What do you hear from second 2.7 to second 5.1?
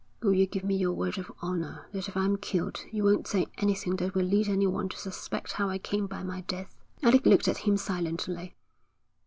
you won't say anything that will lead anyone to